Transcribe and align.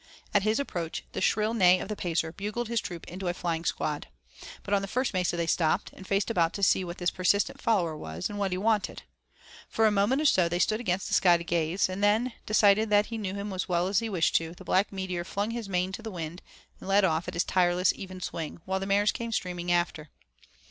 At 0.33 0.41
his 0.41 0.59
approach, 0.59 1.03
the 1.11 1.21
shrill 1.21 1.53
neigh 1.53 1.77
of 1.79 1.87
the 1.87 1.95
Pacer 1.95 2.31
bugled 2.31 2.69
his 2.69 2.81
troop 2.81 3.05
into 3.07 3.27
a 3.27 3.35
flying 3.35 3.63
squad. 3.65 4.07
But 4.63 4.73
on 4.73 4.81
the 4.81 4.87
first 4.87 5.13
mesa 5.13 5.37
they 5.37 5.45
stopped, 5.45 5.91
and 5.93 6.07
faced 6.07 6.31
about 6.31 6.53
to 6.53 6.63
see 6.63 6.83
what 6.83 6.97
this 6.97 7.11
persistent 7.11 7.61
follower 7.61 7.95
was, 7.95 8.27
and 8.27 8.39
what 8.39 8.51
he 8.51 8.57
wanted. 8.57 9.03
For 9.69 9.85
a 9.85 9.91
moment 9.91 10.19
or 10.19 10.25
so 10.25 10.49
they 10.49 10.57
stood 10.57 10.79
against 10.79 11.07
the 11.07 11.13
sky 11.13 11.37
to 11.37 11.43
gaze, 11.43 11.87
and 11.87 12.03
then 12.03 12.33
deciding 12.47 12.89
that 12.89 13.05
he 13.05 13.19
knew 13.19 13.35
him 13.35 13.53
as 13.53 13.69
well 13.69 13.87
as 13.87 13.99
he 13.99 14.09
wished 14.09 14.33
to, 14.37 14.55
that 14.55 14.63
black 14.65 14.91
meteor 14.91 15.23
flung 15.23 15.51
his 15.51 15.69
mane 15.69 15.93
on 15.95 16.01
the 16.01 16.09
wind, 16.09 16.41
and 16.79 16.89
led 16.89 17.05
off 17.05 17.27
at 17.27 17.35
his 17.35 17.43
tireless, 17.43 17.93
even 17.95 18.19
swing, 18.21 18.59
while 18.65 18.79
the 18.79 18.87
mares 18.87 19.11
came 19.11 19.31
streaming 19.31 19.71
after. 19.71 20.09